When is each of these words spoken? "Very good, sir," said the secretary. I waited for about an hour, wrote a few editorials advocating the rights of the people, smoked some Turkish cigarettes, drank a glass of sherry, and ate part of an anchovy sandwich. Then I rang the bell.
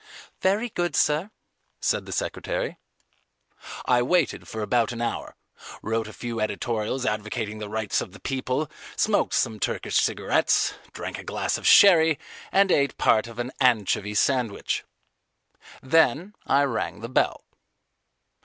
"Very 0.41 0.69
good, 0.69 0.95
sir," 0.95 1.29
said 1.79 2.07
the 2.07 2.11
secretary. 2.11 2.79
I 3.85 4.01
waited 4.01 4.47
for 4.47 4.63
about 4.63 4.91
an 4.91 4.99
hour, 4.99 5.35
wrote 5.83 6.07
a 6.07 6.11
few 6.11 6.39
editorials 6.39 7.05
advocating 7.05 7.59
the 7.59 7.69
rights 7.69 8.01
of 8.01 8.11
the 8.11 8.19
people, 8.19 8.71
smoked 8.95 9.35
some 9.35 9.59
Turkish 9.59 9.97
cigarettes, 9.97 10.73
drank 10.91 11.19
a 11.19 11.23
glass 11.23 11.55
of 11.59 11.67
sherry, 11.67 12.17
and 12.51 12.71
ate 12.71 12.97
part 12.97 13.27
of 13.27 13.37
an 13.37 13.51
anchovy 13.59 14.15
sandwich. 14.15 14.83
Then 15.83 16.33
I 16.47 16.63
rang 16.63 17.01
the 17.01 17.07
bell. 17.09 17.43